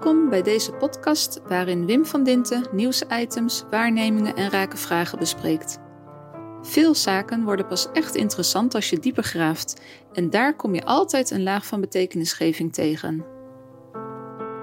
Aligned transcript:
Welkom 0.00 0.28
bij 0.28 0.42
deze 0.42 0.72
podcast 0.72 1.40
waarin 1.46 1.86
Wim 1.86 2.06
van 2.06 2.24
Dinten 2.24 2.66
nieuwsitems, 2.72 3.64
waarnemingen 3.70 4.36
en 4.36 4.50
rake 4.50 4.76
vragen 4.76 5.18
bespreekt. 5.18 5.78
Veel 6.62 6.94
zaken 6.94 7.44
worden 7.44 7.66
pas 7.66 7.88
echt 7.92 8.14
interessant 8.14 8.74
als 8.74 8.90
je 8.90 8.98
dieper 8.98 9.22
graaft 9.22 9.80
en 10.12 10.30
daar 10.30 10.56
kom 10.56 10.74
je 10.74 10.84
altijd 10.84 11.30
een 11.30 11.42
laag 11.42 11.66
van 11.66 11.80
betekenisgeving 11.80 12.72
tegen. 12.72 13.24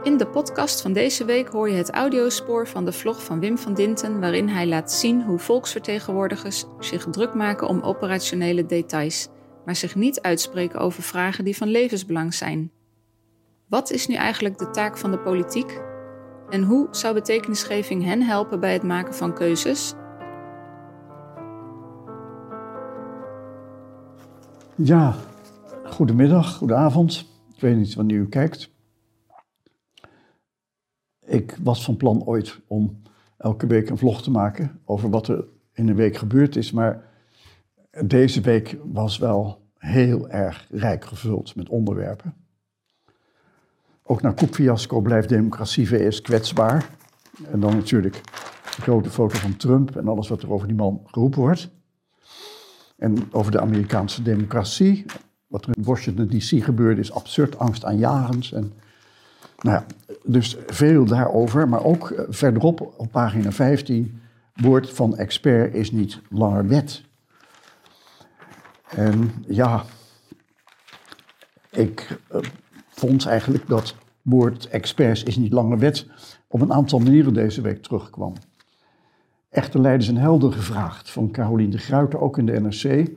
In 0.03 0.17
de 0.17 0.27
podcast 0.27 0.81
van 0.81 0.93
deze 0.93 1.25
week 1.25 1.47
hoor 1.47 1.69
je 1.69 1.75
het 1.75 1.91
audiospoor 1.91 2.67
van 2.67 2.85
de 2.85 2.91
vlog 2.91 3.23
van 3.23 3.39
Wim 3.39 3.57
van 3.57 3.73
Dinten 3.73 4.19
waarin 4.19 4.47
hij 4.47 4.67
laat 4.67 4.91
zien 4.91 5.23
hoe 5.23 5.39
volksvertegenwoordigers 5.39 6.65
zich 6.79 7.05
druk 7.09 7.33
maken 7.33 7.67
om 7.67 7.81
operationele 7.81 8.65
details, 8.65 9.27
maar 9.65 9.75
zich 9.75 9.95
niet 9.95 10.21
uitspreken 10.21 10.79
over 10.79 11.03
vragen 11.03 11.43
die 11.43 11.57
van 11.57 11.67
levensbelang 11.67 12.33
zijn. 12.33 12.71
Wat 13.67 13.91
is 13.91 14.07
nu 14.07 14.15
eigenlijk 14.15 14.57
de 14.57 14.69
taak 14.69 14.97
van 14.97 15.11
de 15.11 15.19
politiek? 15.19 15.81
En 16.49 16.63
hoe 16.63 16.87
zou 16.91 17.13
betekenisgeving 17.13 18.03
hen 18.03 18.21
helpen 18.21 18.59
bij 18.59 18.73
het 18.73 18.83
maken 18.83 19.13
van 19.13 19.33
keuzes? 19.33 19.93
Ja, 24.75 25.15
goedemiddag, 25.85 26.55
goedenavond. 26.55 27.25
Ik 27.53 27.61
weet 27.61 27.75
niet 27.75 27.93
wanneer 27.93 28.17
u 28.17 28.27
kijkt. 28.27 28.69
Ik 31.25 31.57
was 31.63 31.83
van 31.83 31.97
plan 31.97 32.23
ooit 32.23 32.59
om 32.67 33.01
elke 33.37 33.67
week 33.67 33.89
een 33.89 33.97
vlog 33.97 34.21
te 34.21 34.31
maken 34.31 34.81
over 34.85 35.09
wat 35.09 35.27
er 35.27 35.45
in 35.73 35.87
een 35.87 35.95
week 35.95 36.17
gebeurd 36.17 36.55
is, 36.55 36.71
maar 36.71 37.03
deze 38.05 38.41
week 38.41 38.77
was 38.83 39.17
wel 39.17 39.61
heel 39.77 40.29
erg 40.29 40.67
rijk 40.69 41.05
gevuld 41.05 41.55
met 41.55 41.69
onderwerpen. 41.69 42.46
Ook 44.09 44.21
na 44.21 44.31
Koekfiasco 44.31 45.01
blijft 45.01 45.29
democratie 45.29 45.87
VS 45.87 46.21
kwetsbaar. 46.21 46.89
En 47.51 47.59
dan 47.59 47.75
natuurlijk 47.75 48.21
de 48.75 48.81
grote 48.81 49.09
foto 49.09 49.37
van 49.37 49.57
Trump 49.57 49.95
en 49.95 50.07
alles 50.07 50.27
wat 50.27 50.41
er 50.41 50.51
over 50.51 50.67
die 50.67 50.75
man 50.75 51.01
geroepen 51.05 51.39
wordt. 51.39 51.69
En 52.97 53.17
over 53.31 53.51
de 53.51 53.59
Amerikaanse 53.59 54.21
democratie. 54.21 55.05
Wat 55.47 55.65
er 55.65 55.77
in 55.77 55.83
Washington 55.83 56.27
DC 56.27 56.63
gebeurde 56.63 57.01
is 57.01 57.11
absurd, 57.11 57.59
angstaanjagend. 57.59 58.51
En, 58.51 58.73
nou 59.61 59.77
ja, 59.77 59.85
dus 60.23 60.57
veel 60.67 61.05
daarover. 61.05 61.69
Maar 61.69 61.83
ook 61.83 62.09
eh, 62.09 62.25
verderop 62.29 62.93
op 62.97 63.11
pagina 63.11 63.51
15, 63.51 64.21
woord 64.53 64.91
van 64.91 65.17
expert 65.17 65.73
is 65.73 65.91
niet 65.91 66.21
langer 66.29 66.67
wet. 66.67 67.03
En 68.87 69.31
ja, 69.47 69.85
ik 71.69 72.17
uh, 72.33 72.41
vond 72.99 73.25
eigenlijk 73.25 73.67
dat 73.67 73.95
woord 74.21 74.67
experts 74.67 75.23
is 75.23 75.37
niet 75.37 75.53
langer 75.53 75.79
wet 75.79 76.07
op 76.47 76.61
een 76.61 76.73
aantal 76.73 76.99
manieren 76.99 77.33
deze 77.33 77.61
week 77.61 77.83
terugkwam. 77.83 78.33
Echter 79.49 79.81
leiders 79.81 80.09
en 80.09 80.17
helder 80.17 80.51
gevraagd 80.51 81.09
van 81.09 81.31
Caroline 81.31 81.71
de 81.71 81.77
Gruyter, 81.77 82.19
ook 82.19 82.37
in 82.37 82.45
de 82.45 82.59
NRC, 82.59 83.09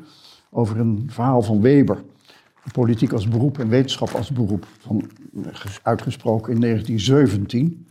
over 0.50 0.80
een 0.80 1.08
verhaal 1.10 1.42
van 1.42 1.60
Weber. 1.60 2.02
Politiek 2.72 3.12
als 3.12 3.28
beroep 3.28 3.58
en 3.58 3.68
wetenschap 3.68 4.10
als 4.10 4.30
beroep, 4.30 4.66
van, 4.78 5.10
uitgesproken 5.82 6.54
in 6.54 6.60
1917. 6.60 7.86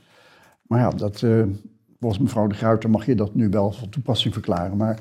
Maar 0.61 0.79
ja, 0.79 0.89
dat, 0.89 1.21
uh, 1.21 1.43
volgens 1.99 2.21
mevrouw 2.21 2.47
de 2.47 2.55
Gruyter 2.55 2.89
mag 2.89 3.05
je 3.05 3.15
dat 3.15 3.35
nu 3.35 3.49
wel 3.49 3.71
van 3.71 3.89
toepassing 3.89 4.33
verklaren, 4.33 4.77
maar 4.77 4.99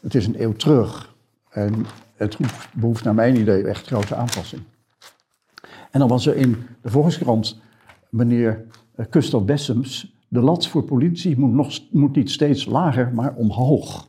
het 0.00 0.14
is 0.14 0.26
een 0.26 0.42
eeuw 0.42 0.52
terug. 0.52 1.14
En 1.50 1.86
het 2.16 2.36
behoeft 2.74 3.04
naar 3.04 3.14
mijn 3.14 3.36
idee 3.36 3.66
echt 3.66 3.86
grote 3.86 4.14
aanpassing. 4.14 4.62
En 5.90 6.00
dan 6.00 6.08
was 6.08 6.26
er 6.26 6.36
in 6.36 6.56
de 6.82 6.90
Volkskrant 6.90 7.60
meneer 8.10 8.64
Gustav 8.96 9.44
Bessems. 9.44 10.14
De 10.28 10.40
lat 10.40 10.66
voor 10.66 10.82
politici 10.82 11.36
moet, 11.36 11.52
nog, 11.52 11.78
moet 11.90 12.16
niet 12.16 12.30
steeds 12.30 12.66
lager, 12.66 13.12
maar 13.14 13.34
omhoog. 13.34 14.08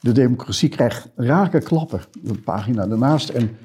De 0.00 0.12
democratie 0.12 0.68
krijgt 0.68 1.12
rake 1.16 1.58
klappen, 1.58 2.00
de 2.22 2.34
pagina 2.34 2.86
daarnaast. 2.86 3.28
En 3.28 3.56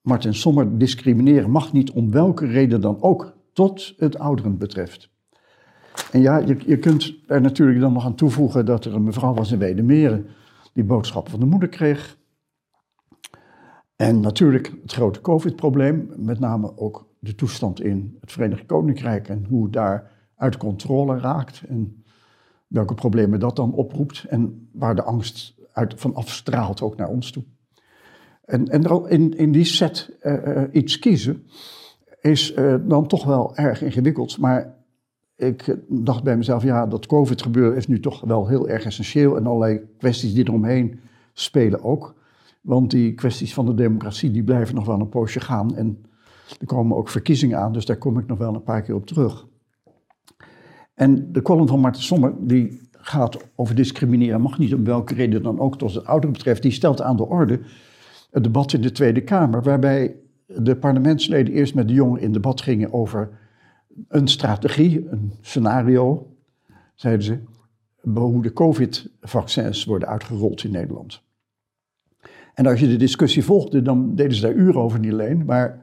Martin 0.00 0.34
Sommer 0.34 0.78
discrimineren 0.78 1.50
mag 1.50 1.72
niet 1.72 1.90
om 1.90 2.10
welke 2.10 2.46
reden 2.46 2.80
dan 2.80 3.02
ook, 3.02 3.34
tot 3.52 3.94
het 3.96 4.18
ouderen 4.18 4.58
betreft. 4.58 5.10
En 6.12 6.20
ja, 6.20 6.38
je, 6.38 6.56
je 6.66 6.78
kunt 6.78 7.14
er 7.26 7.40
natuurlijk 7.40 7.80
dan 7.80 7.92
nog 7.92 8.04
aan 8.04 8.14
toevoegen 8.14 8.66
dat 8.66 8.84
er 8.84 8.94
een 8.94 9.04
mevrouw 9.04 9.34
was 9.34 9.52
in 9.52 9.58
Wedemeren 9.58 10.26
die 10.72 10.84
boodschappen 10.84 11.30
van 11.30 11.40
de 11.40 11.46
moeder 11.46 11.68
kreeg. 11.68 12.16
En 13.96 14.20
natuurlijk 14.20 14.72
het 14.82 14.92
grote 14.92 15.20
COVID-probleem, 15.20 16.10
met 16.16 16.38
name 16.38 16.78
ook 16.78 17.08
de 17.18 17.34
toestand 17.34 17.80
in 17.80 18.16
het 18.20 18.32
Verenigd 18.32 18.66
Koninkrijk 18.66 19.28
en 19.28 19.44
hoe 19.48 19.70
daar 19.70 20.10
uit 20.36 20.56
controle 20.56 21.18
raakt 21.18 21.62
en 21.68 22.04
welke 22.66 22.94
problemen 22.94 23.40
dat 23.40 23.56
dan 23.56 23.72
oproept 23.72 24.24
en 24.28 24.68
waar 24.72 24.94
de 24.94 25.02
angst 25.02 25.54
uit, 25.72 25.94
van 25.96 26.14
afstraalt 26.14 26.80
ook 26.80 26.96
naar 26.96 27.08
ons 27.08 27.30
toe. 27.30 27.44
En, 28.44 28.68
en 28.68 29.08
in, 29.08 29.36
in 29.36 29.52
die 29.52 29.64
set 29.64 30.16
uh, 30.22 30.62
iets 30.72 30.98
kiezen 30.98 31.46
is 32.20 32.56
uh, 32.56 32.74
dan 32.82 33.06
toch 33.06 33.24
wel 33.24 33.56
erg 33.56 33.82
ingewikkeld, 33.82 34.38
maar 34.38 34.74
ik 35.36 35.76
dacht 35.88 36.22
bij 36.22 36.36
mezelf, 36.36 36.62
ja, 36.62 36.86
dat 36.86 37.06
COVID-gebeuren 37.06 37.76
is 37.76 37.86
nu 37.86 38.00
toch 38.00 38.20
wel 38.20 38.48
heel 38.48 38.68
erg 38.68 38.84
essentieel 38.84 39.36
en 39.36 39.46
allerlei 39.46 39.80
kwesties 39.98 40.34
die 40.34 40.48
eromheen 40.48 41.00
spelen 41.32 41.82
ook. 41.82 42.14
Want 42.66 42.90
die 42.90 43.14
kwesties 43.14 43.54
van 43.54 43.66
de 43.66 43.74
democratie 43.74 44.30
die 44.30 44.44
blijven 44.44 44.74
nog 44.74 44.86
wel 44.86 45.00
een 45.00 45.08
poosje 45.08 45.40
gaan. 45.40 45.76
En 45.76 46.02
er 46.60 46.66
komen 46.66 46.96
ook 46.96 47.08
verkiezingen 47.08 47.58
aan, 47.58 47.72
dus 47.72 47.84
daar 47.84 47.96
kom 47.96 48.18
ik 48.18 48.26
nog 48.26 48.38
wel 48.38 48.54
een 48.54 48.62
paar 48.62 48.82
keer 48.82 48.94
op 48.94 49.06
terug. 49.06 49.46
En 50.94 51.32
de 51.32 51.42
column 51.42 51.68
van 51.68 51.80
Marten 51.80 52.02
Sommer, 52.02 52.34
die 52.40 52.80
gaat 52.90 53.50
over 53.54 53.74
discrimineren, 53.74 54.40
mag 54.40 54.58
niet 54.58 54.74
om 54.74 54.84
welke 54.84 55.14
reden 55.14 55.42
dan 55.42 55.58
ook, 55.58 55.78
tot 55.78 55.94
het 55.94 56.06
ouderen 56.06 56.32
betreft, 56.32 56.62
die 56.62 56.70
stelt 56.70 57.02
aan 57.02 57.16
de 57.16 57.26
orde 57.26 57.60
het 58.30 58.44
debat 58.44 58.72
in 58.72 58.80
de 58.80 58.92
Tweede 58.92 59.20
Kamer, 59.20 59.62
waarbij 59.62 60.16
de 60.46 60.76
parlementsleden 60.76 61.54
eerst 61.54 61.74
met 61.74 61.88
de 61.88 61.94
jongeren 61.94 62.22
in 62.22 62.32
debat 62.32 62.60
gingen 62.60 62.92
over 62.92 63.38
een 64.08 64.28
strategie, 64.28 65.08
een 65.08 65.32
scenario, 65.40 66.34
zeiden 66.94 67.24
ze, 67.24 67.38
hoe 68.14 68.42
de 68.42 68.52
COVID-vaccins 68.52 69.84
worden 69.84 70.08
uitgerold 70.08 70.64
in 70.64 70.70
Nederland. 70.70 71.24
En 72.56 72.66
als 72.66 72.80
je 72.80 72.88
de 72.88 72.96
discussie 72.96 73.44
volgde, 73.44 73.82
dan 73.82 74.14
deden 74.14 74.34
ze 74.34 74.40
daar 74.40 74.54
uren 74.54 74.80
over 74.80 74.98
niet 74.98 75.12
alleen. 75.12 75.44
Maar 75.44 75.82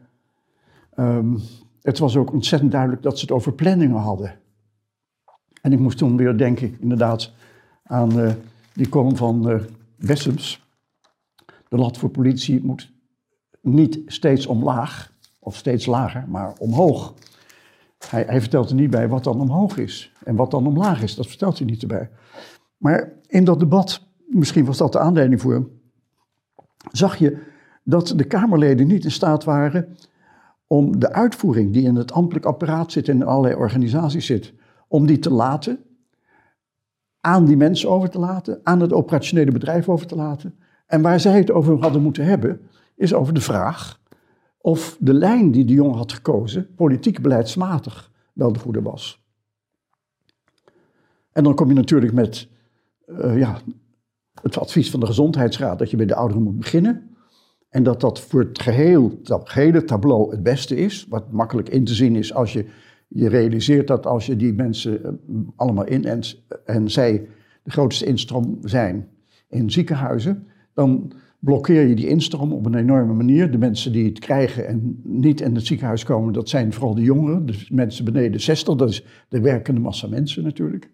um, 0.99 1.39
het 1.81 1.99
was 1.99 2.15
ook 2.15 2.33
ontzettend 2.33 2.71
duidelijk 2.71 3.01
dat 3.01 3.17
ze 3.17 3.25
het 3.25 3.33
over 3.33 3.53
planningen 3.53 3.97
hadden. 3.97 4.39
En 5.61 5.71
ik 5.71 5.79
moest 5.79 5.97
toen 5.97 6.17
weer 6.17 6.37
denken, 6.37 6.77
inderdaad, 6.79 7.33
aan 7.83 8.19
uh, 8.19 8.31
die 8.73 8.89
column 8.89 9.15
van 9.15 9.49
uh, 9.49 9.61
Wessems. 9.97 10.67
De 11.67 11.77
lat 11.77 11.97
voor 11.97 12.09
politie 12.09 12.63
moet 12.63 12.91
niet 13.61 14.01
steeds 14.05 14.45
omlaag, 14.45 15.13
of 15.39 15.55
steeds 15.55 15.85
lager, 15.85 16.25
maar 16.27 16.53
omhoog. 16.57 17.13
Hij, 18.09 18.23
hij, 18.27 18.39
vertelt 18.39 18.69
er 18.69 18.75
niet 18.75 18.89
bij 18.89 19.07
wat 19.07 19.23
dan 19.23 19.41
omhoog 19.41 19.77
is 19.77 20.11
en 20.23 20.35
wat 20.35 20.51
dan 20.51 20.67
omlaag 20.67 21.01
is. 21.01 21.15
Dat 21.15 21.27
vertelt 21.27 21.57
hij 21.57 21.67
niet 21.67 21.81
erbij. 21.81 22.09
Maar 22.77 23.13
in 23.27 23.43
dat 23.43 23.59
debat, 23.59 24.07
misschien 24.27 24.65
was 24.65 24.77
dat 24.77 24.91
de 24.91 24.99
aanleiding 24.99 25.41
voor 25.41 25.53
hem, 25.53 25.81
zag 26.91 27.17
je 27.17 27.37
dat 27.83 28.13
de 28.15 28.23
Kamerleden 28.23 28.87
niet 28.87 29.03
in 29.03 29.11
staat 29.11 29.43
waren 29.43 29.97
om 30.67 30.99
de 30.99 31.11
uitvoering 31.11 31.73
die 31.73 31.83
in 31.83 31.95
het 31.95 32.11
ambtelijk 32.11 32.45
apparaat 32.45 32.91
zit 32.91 33.09
en 33.09 33.15
in 33.15 33.25
allerlei 33.25 33.55
organisaties 33.55 34.25
zit, 34.25 34.53
om 34.87 35.05
die 35.05 35.19
te 35.19 35.31
laten, 35.31 35.79
aan 37.19 37.45
die 37.45 37.57
mensen 37.57 37.89
over 37.89 38.09
te 38.09 38.19
laten, 38.19 38.59
aan 38.63 38.79
het 38.79 38.93
operationele 38.93 39.51
bedrijf 39.51 39.89
over 39.89 40.07
te 40.07 40.15
laten. 40.15 40.55
En 40.85 41.01
waar 41.01 41.19
zij 41.19 41.37
het 41.37 41.51
over 41.51 41.79
hadden 41.79 42.01
moeten 42.01 42.25
hebben, 42.25 42.61
is 42.95 43.13
over 43.13 43.33
de 43.33 43.41
vraag 43.41 44.01
of 44.57 44.97
de 44.99 45.13
lijn 45.13 45.51
die 45.51 45.65
de 45.65 45.73
jongen 45.73 45.97
had 45.97 46.13
gekozen, 46.13 46.75
politiek 46.75 47.21
beleidsmatig, 47.21 48.11
wel 48.33 48.53
de 48.53 48.59
goede 48.59 48.81
was. 48.81 49.23
En 51.31 51.43
dan 51.43 51.55
kom 51.55 51.67
je 51.67 51.73
natuurlijk 51.73 52.13
met 52.13 52.47
uh, 53.07 53.37
ja, 53.37 53.57
het 54.43 54.57
advies 54.57 54.91
van 54.91 54.99
de 54.99 55.05
Gezondheidsraad 55.05 55.79
dat 55.79 55.91
je 55.91 55.97
bij 55.97 56.05
de 56.05 56.15
ouderen 56.15 56.43
moet 56.43 56.57
beginnen. 56.57 57.09
En 57.69 57.83
dat 57.83 58.01
dat 58.01 58.19
voor 58.19 58.39
het 58.39 58.61
geheel, 58.61 59.19
dat 59.23 59.49
gehele 59.49 59.83
tableau 59.83 60.31
het 60.31 60.43
beste 60.43 60.75
is. 60.75 61.05
Wat 61.09 61.31
makkelijk 61.31 61.69
in 61.69 61.83
te 61.83 61.93
zien 61.93 62.15
is 62.15 62.33
als 62.33 62.53
je 62.53 62.65
je 63.07 63.29
realiseert 63.29 63.87
dat 63.87 64.05
als 64.05 64.25
je 64.25 64.35
die 64.35 64.53
mensen 64.53 65.03
eh, 65.03 65.11
allemaal 65.55 65.85
in 65.85 66.05
en, 66.65 66.89
zij 66.89 67.27
de 67.63 67.71
grootste 67.71 68.05
instroom 68.05 68.57
zijn 68.61 69.07
in 69.49 69.71
ziekenhuizen, 69.71 70.47
dan 70.73 71.11
blokkeer 71.39 71.87
je 71.87 71.95
die 71.95 72.07
instroom 72.07 72.51
op 72.51 72.65
een 72.65 72.75
enorme 72.75 73.13
manier. 73.13 73.51
De 73.51 73.57
mensen 73.57 73.91
die 73.91 74.05
het 74.05 74.19
krijgen 74.19 74.67
en 74.67 74.99
niet 75.03 75.41
in 75.41 75.55
het 75.55 75.65
ziekenhuis 75.65 76.03
komen, 76.03 76.33
dat 76.33 76.49
zijn 76.49 76.73
vooral 76.73 76.95
de 76.95 77.01
jongeren, 77.01 77.45
dus 77.45 77.69
mensen 77.69 78.05
beneden 78.05 78.41
60, 78.41 78.75
dat 78.75 78.89
is 78.89 79.05
de 79.29 79.41
werkende 79.41 79.81
massa 79.81 80.07
mensen 80.07 80.43
natuurlijk. 80.43 80.89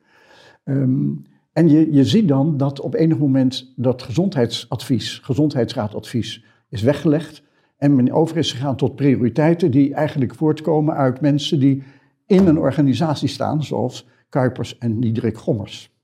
Um, 0.65 1.23
en 1.59 1.69
je, 1.69 1.93
je 1.93 2.05
ziet 2.05 2.27
dan 2.27 2.57
dat 2.57 2.79
op 2.79 2.93
enig 2.93 3.17
moment 3.17 3.73
dat 3.75 4.01
gezondheidsadvies, 4.01 5.19
gezondheidsraadadvies, 5.23 6.45
is 6.69 6.81
weggelegd. 6.81 7.43
En 7.77 7.95
men 7.95 8.11
over 8.11 8.37
is 8.37 8.51
gegaan 8.51 8.75
tot 8.75 8.95
prioriteiten 8.95 9.71
die 9.71 9.93
eigenlijk 9.93 10.35
voortkomen 10.35 10.95
uit 10.95 11.21
mensen 11.21 11.59
die 11.59 11.83
in 12.25 12.47
een 12.47 12.57
organisatie 12.57 13.27
staan, 13.27 13.63
zoals 13.63 14.07
Kuipers 14.29 14.77
en 14.77 14.99
Diederik 14.99 15.37
Gommers. 15.37 15.97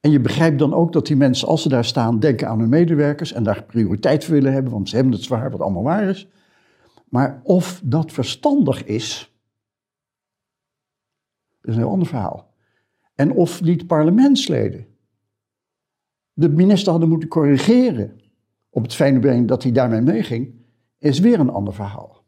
En 0.00 0.10
je 0.10 0.20
begrijpt 0.20 0.58
dan 0.58 0.74
ook 0.74 0.92
dat 0.92 1.06
die 1.06 1.16
mensen, 1.16 1.48
als 1.48 1.62
ze 1.62 1.68
daar 1.68 1.84
staan, 1.84 2.18
denken 2.18 2.48
aan 2.48 2.58
hun 2.60 2.68
medewerkers 2.68 3.32
en 3.32 3.42
daar 3.42 3.64
prioriteit 3.64 4.24
voor 4.24 4.34
willen 4.34 4.52
hebben, 4.52 4.72
want 4.72 4.88
ze 4.88 4.94
hebben 4.94 5.14
het 5.14 5.22
zwaar, 5.22 5.50
wat 5.50 5.60
allemaal 5.60 5.82
waar 5.82 6.08
is. 6.08 6.28
Maar 7.08 7.40
of 7.42 7.80
dat 7.84 8.12
verstandig 8.12 8.84
is, 8.84 9.34
is 11.62 11.74
een 11.74 11.80
heel 11.80 11.90
ander 11.90 12.08
verhaal. 12.08 12.49
En 13.20 13.32
of 13.32 13.62
niet 13.62 13.86
parlementsleden 13.86 14.86
de 16.32 16.48
minister 16.48 16.90
hadden 16.90 17.08
moeten 17.08 17.28
corrigeren 17.28 18.20
op 18.70 18.82
het 18.82 18.94
fijne 18.94 19.44
dat 19.44 19.62
hij 19.62 19.72
daarmee 19.72 20.00
meeging, 20.00 20.54
is 20.98 21.18
weer 21.18 21.40
een 21.40 21.50
ander 21.50 21.74
verhaal. 21.74 22.24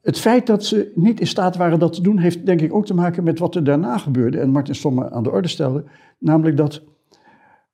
Het 0.00 0.18
feit 0.18 0.46
dat 0.46 0.64
ze 0.64 0.92
niet 0.94 1.20
in 1.20 1.26
staat 1.26 1.56
waren 1.56 1.78
dat 1.78 1.92
te 1.92 2.02
doen, 2.02 2.18
heeft 2.18 2.46
denk 2.46 2.60
ik 2.60 2.74
ook 2.74 2.86
te 2.86 2.94
maken 2.94 3.24
met 3.24 3.38
wat 3.38 3.54
er 3.54 3.64
daarna 3.64 3.98
gebeurde 3.98 4.38
en 4.38 4.50
Martin 4.50 4.74
Stomme 4.74 5.10
aan 5.10 5.22
de 5.22 5.30
orde 5.30 5.48
stelde. 5.48 5.84
Namelijk 6.18 6.56
dat 6.56 6.82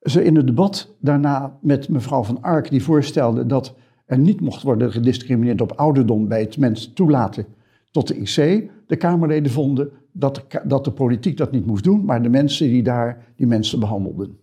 ze 0.02 0.24
in 0.24 0.36
het 0.36 0.46
debat 0.46 0.94
daarna 1.00 1.58
met 1.60 1.88
mevrouw 1.88 2.22
van 2.22 2.42
Ark, 2.42 2.70
die 2.70 2.82
voorstelde 2.82 3.46
dat 3.46 3.74
er 4.06 4.18
niet 4.18 4.40
mocht 4.40 4.62
worden 4.62 4.92
gediscrimineerd 4.92 5.60
op 5.60 5.72
ouderdom 5.72 6.28
bij 6.28 6.40
het 6.40 6.58
mensen 6.58 6.94
toelaten 6.94 7.46
tot 7.90 8.08
de 8.08 8.16
IC, 8.16 8.70
de 8.86 8.96
Kamerleden 8.96 9.52
vonden 9.52 9.92
dat 10.16 10.34
de, 10.34 10.60
dat 10.64 10.84
de 10.84 10.92
politiek 10.92 11.36
dat 11.36 11.52
niet 11.52 11.66
moest 11.66 11.84
doen, 11.84 12.04
maar 12.04 12.22
de 12.22 12.28
mensen 12.28 12.68
die 12.68 12.82
daar 12.82 13.32
die 13.36 13.46
mensen 13.46 13.80
behandelden. 13.80 14.38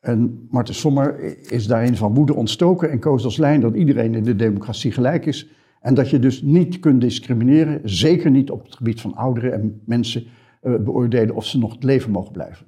En 0.00 0.46
Marten 0.50 0.74
Sommer 0.74 1.18
is 1.52 1.66
daarin 1.66 1.96
van 1.96 2.14
woede 2.14 2.34
ontstoken 2.34 2.90
en 2.90 2.98
koos 2.98 3.24
als 3.24 3.36
lijn 3.36 3.60
dat 3.60 3.74
iedereen 3.74 4.14
in 4.14 4.24
de 4.24 4.36
democratie 4.36 4.92
gelijk 4.92 5.26
is. 5.26 5.48
En 5.80 5.94
dat 5.94 6.10
je 6.10 6.18
dus 6.18 6.42
niet 6.42 6.78
kunt 6.78 7.00
discrimineren, 7.00 7.80
zeker 7.84 8.30
niet 8.30 8.50
op 8.50 8.64
het 8.64 8.74
gebied 8.74 9.00
van 9.00 9.14
ouderen 9.14 9.52
en 9.52 9.80
mensen 9.84 10.24
uh, 10.62 10.76
beoordelen 10.76 11.34
of 11.34 11.44
ze 11.44 11.58
nog 11.58 11.72
het 11.72 11.82
leven 11.82 12.10
mogen 12.10 12.32
blijven. 12.32 12.66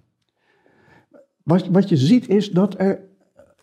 Wat, 1.43 1.69
wat 1.69 1.89
je 1.89 1.97
ziet 1.97 2.29
is 2.29 2.51
dat 2.51 2.81
er 2.81 3.01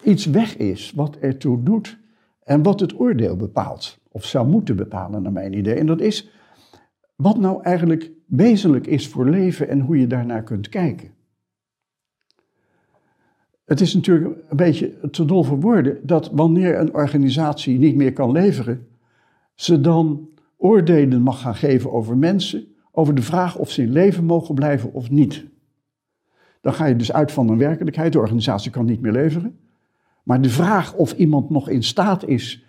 iets 0.03 0.25
weg 0.25 0.57
is 0.57 0.91
wat 0.95 1.17
ertoe 1.17 1.63
doet 1.63 1.99
en 2.43 2.63
wat 2.63 2.79
het 2.79 2.99
oordeel 2.99 3.35
bepaalt, 3.35 3.99
of 4.11 4.25
zou 4.25 4.47
moeten 4.47 4.75
bepalen 4.75 5.21
naar 5.21 5.31
mijn 5.31 5.57
idee. 5.57 5.75
En 5.75 5.85
dat 5.85 6.01
is 6.01 6.29
wat 7.21 7.39
nou 7.39 7.63
eigenlijk 7.63 8.11
wezenlijk 8.25 8.87
is 8.87 9.07
voor 9.07 9.29
leven 9.29 9.69
en 9.69 9.79
hoe 9.79 9.99
je 9.99 10.07
daarnaar 10.07 10.43
kunt 10.43 10.69
kijken. 10.69 11.09
Het 13.65 13.81
is 13.81 13.93
natuurlijk 13.93 14.35
een 14.49 14.57
beetje 14.57 15.09
te 15.11 15.25
dol 15.25 15.43
voor 15.43 15.59
woorden 15.59 15.99
dat 16.03 16.31
wanneer 16.31 16.79
een 16.79 16.93
organisatie 16.93 17.79
niet 17.79 17.95
meer 17.95 18.13
kan 18.13 18.31
leveren, 18.31 18.87
ze 19.55 19.81
dan 19.81 20.29
oordelen 20.57 21.21
mag 21.21 21.41
gaan 21.41 21.55
geven 21.55 21.91
over 21.91 22.17
mensen, 22.17 22.67
over 22.91 23.15
de 23.15 23.21
vraag 23.21 23.57
of 23.57 23.71
ze 23.71 23.81
in 23.81 23.91
leven 23.91 24.25
mogen 24.25 24.55
blijven 24.55 24.93
of 24.93 25.09
niet. 25.09 25.45
Dan 26.61 26.73
ga 26.73 26.85
je 26.85 26.95
dus 26.95 27.13
uit 27.13 27.31
van 27.31 27.49
een 27.49 27.57
werkelijkheid, 27.57 28.13
de 28.13 28.19
organisatie 28.19 28.71
kan 28.71 28.85
niet 28.85 29.01
meer 29.01 29.11
leveren. 29.11 29.59
Maar 30.23 30.41
de 30.41 30.49
vraag 30.49 30.93
of 30.93 31.11
iemand 31.13 31.49
nog 31.49 31.69
in 31.69 31.83
staat 31.83 32.27
is 32.27 32.65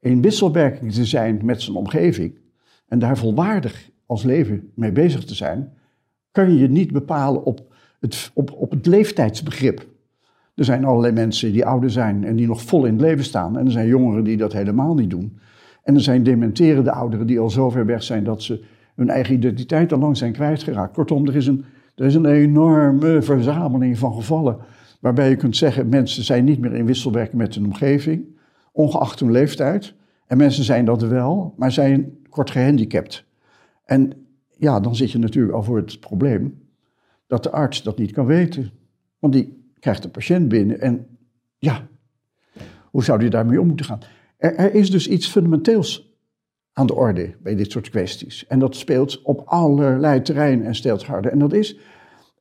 in 0.00 0.22
wisselwerking 0.22 0.92
te 0.92 1.04
zijn 1.04 1.40
met 1.44 1.62
zijn 1.62 1.76
omgeving 1.76 2.38
en 2.90 2.98
daar 2.98 3.18
volwaardig 3.18 3.89
als 4.10 4.22
leven 4.22 4.70
mee 4.74 4.92
bezig 4.92 5.24
te 5.24 5.34
zijn, 5.34 5.72
kan 6.30 6.56
je 6.56 6.68
niet 6.68 6.92
bepalen 6.92 7.44
op 7.44 7.74
het, 8.00 8.30
op, 8.34 8.52
op 8.52 8.70
het 8.70 8.86
leeftijdsbegrip. 8.86 9.86
Er 10.54 10.64
zijn 10.64 10.84
allerlei 10.84 11.12
mensen 11.12 11.52
die 11.52 11.66
ouder 11.66 11.90
zijn 11.90 12.24
en 12.24 12.36
die 12.36 12.46
nog 12.46 12.62
vol 12.62 12.84
in 12.84 12.92
het 12.92 13.00
leven 13.00 13.24
staan. 13.24 13.58
En 13.58 13.64
er 13.66 13.72
zijn 13.72 13.86
jongeren 13.86 14.24
die 14.24 14.36
dat 14.36 14.52
helemaal 14.52 14.94
niet 14.94 15.10
doen. 15.10 15.38
En 15.82 15.94
er 15.94 16.00
zijn 16.00 16.22
dementerende 16.22 16.92
ouderen 16.92 17.26
die 17.26 17.40
al 17.40 17.50
zo 17.50 17.70
ver 17.70 17.86
weg 17.86 18.02
zijn 18.02 18.24
dat 18.24 18.42
ze 18.42 18.64
hun 18.94 19.08
eigen 19.08 19.34
identiteit 19.34 19.92
al 19.92 19.98
lang 19.98 20.16
zijn 20.16 20.32
kwijtgeraakt. 20.32 20.94
Kortom, 20.94 21.26
er 21.26 21.36
is 21.36 21.46
een, 21.46 21.64
er 21.94 22.04
is 22.04 22.14
een 22.14 22.26
enorme 22.26 23.22
verzameling 23.22 23.98
van 23.98 24.14
gevallen 24.14 24.56
waarbij 25.00 25.28
je 25.28 25.36
kunt 25.36 25.56
zeggen, 25.56 25.88
mensen 25.88 26.24
zijn 26.24 26.44
niet 26.44 26.60
meer 26.60 26.74
in 26.74 26.86
wisselwerking 26.86 27.36
met 27.36 27.54
hun 27.54 27.64
omgeving, 27.64 28.24
ongeacht 28.72 29.20
hun 29.20 29.30
leeftijd. 29.30 29.94
En 30.26 30.36
mensen 30.36 30.64
zijn 30.64 30.84
dat 30.84 31.02
wel, 31.02 31.54
maar 31.56 31.72
zijn 31.72 32.18
kort 32.28 32.50
gehandicapt. 32.50 33.28
En 33.90 34.12
ja, 34.56 34.80
dan 34.80 34.96
zit 34.96 35.10
je 35.10 35.18
natuurlijk 35.18 35.54
al 35.54 35.62
voor 35.62 35.76
het 35.76 36.00
probleem 36.00 36.68
dat 37.26 37.42
de 37.42 37.50
arts 37.50 37.82
dat 37.82 37.98
niet 37.98 38.12
kan 38.12 38.26
weten. 38.26 38.70
Want 39.18 39.32
die 39.32 39.72
krijgt 39.78 40.02
de 40.02 40.08
patiënt 40.08 40.48
binnen 40.48 40.80
en 40.80 41.06
ja, 41.58 41.88
hoe 42.90 43.04
zou 43.04 43.18
die 43.18 43.30
daarmee 43.30 43.60
om 43.60 43.66
moeten 43.66 43.86
gaan? 43.86 44.00
Er, 44.36 44.74
is 44.74 44.90
dus 44.90 45.08
iets 45.08 45.28
fundamenteels 45.28 46.18
aan 46.72 46.86
de 46.86 46.94
orde 46.94 47.34
bij 47.42 47.54
dit 47.54 47.70
soort 47.70 47.90
kwesties. 47.90 48.46
En 48.46 48.58
dat 48.58 48.76
speelt 48.76 49.22
op 49.22 49.42
allerlei 49.44 50.22
terreinen 50.22 50.66
en 50.66 50.74
stelt 50.74 51.04
harder. 51.04 51.32
En 51.32 51.38
dat 51.38 51.52
is 51.52 51.78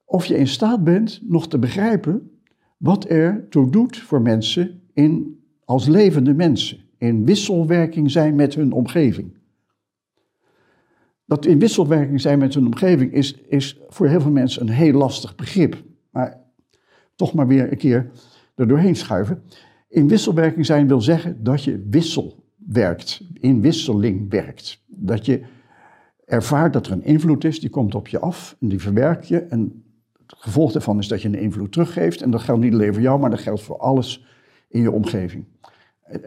of 0.05 0.25
je 0.25 0.37
in 0.37 0.47
staat 0.47 0.83
bent 0.83 1.21
nog 1.23 1.47
te 1.47 1.59
begrijpen 1.59 2.31
wat 2.77 3.09
er 3.09 3.45
toe 3.49 3.71
doet 3.71 3.97
voor 3.97 4.21
mensen 4.21 4.81
in, 4.93 5.39
als 5.65 5.87
levende 5.87 6.33
mensen. 6.33 6.77
In 6.97 7.25
wisselwerking 7.25 8.11
zijn 8.11 8.35
met 8.35 8.55
hun 8.55 8.71
omgeving. 8.71 9.37
Dat 11.29 11.45
in 11.45 11.59
wisselwerking 11.59 12.21
zijn 12.21 12.39
met 12.39 12.53
hun 12.53 12.65
omgeving 12.65 13.13
is, 13.13 13.33
is 13.33 13.79
voor 13.87 14.07
heel 14.07 14.21
veel 14.21 14.31
mensen 14.31 14.61
een 14.61 14.73
heel 14.73 14.93
lastig 14.93 15.35
begrip. 15.35 15.83
Maar 16.09 16.41
toch 17.15 17.33
maar 17.33 17.47
weer 17.47 17.71
een 17.71 17.77
keer 17.77 18.11
er 18.55 18.67
doorheen 18.67 18.95
schuiven. 18.95 19.43
In 19.89 20.07
wisselwerking 20.07 20.65
zijn 20.65 20.87
wil 20.87 21.01
zeggen 21.01 21.43
dat 21.43 21.63
je 21.63 21.85
wissel 21.89 22.43
werkt, 22.55 23.21
in 23.33 23.61
wisseling 23.61 24.29
werkt. 24.29 24.83
Dat 24.87 25.25
je 25.25 25.41
ervaart 26.25 26.73
dat 26.73 26.85
er 26.85 26.91
een 26.91 27.03
invloed 27.03 27.43
is, 27.43 27.59
die 27.59 27.69
komt 27.69 27.95
op 27.95 28.07
je 28.07 28.19
af 28.19 28.55
en 28.59 28.67
die 28.67 28.79
verwerk 28.79 29.23
je. 29.23 29.39
En 29.39 29.83
het 30.27 30.39
gevolg 30.39 30.71
daarvan 30.71 30.99
is 30.99 31.07
dat 31.07 31.21
je 31.21 31.27
een 31.27 31.39
invloed 31.39 31.71
teruggeeft. 31.71 32.21
En 32.21 32.31
dat 32.31 32.41
geldt 32.41 32.61
niet 32.61 32.73
alleen 32.73 32.93
voor 32.93 33.01
jou, 33.01 33.19
maar 33.19 33.29
dat 33.29 33.39
geldt 33.39 33.61
voor 33.61 33.77
alles 33.77 34.25
in 34.67 34.81
je 34.81 34.91
omgeving. 34.91 35.45